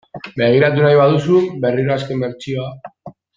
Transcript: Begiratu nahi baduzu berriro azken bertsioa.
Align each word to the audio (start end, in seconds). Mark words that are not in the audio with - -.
Begiratu 0.41 0.85
nahi 0.85 0.97
baduzu 0.99 1.41
berriro 1.67 1.95
azken 1.97 2.25
bertsioa. 2.27 3.15